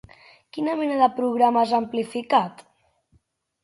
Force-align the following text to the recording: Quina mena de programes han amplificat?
Quina 0.57 0.77
mena 0.79 0.97
de 1.03 1.11
programes 1.21 1.77
han 1.79 1.89
amplificat? 1.89 2.69